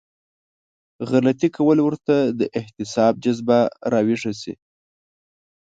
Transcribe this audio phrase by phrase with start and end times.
[1.09, 3.59] غلطي کول ورته د احتساب جذبه
[3.91, 4.53] راويښه شي.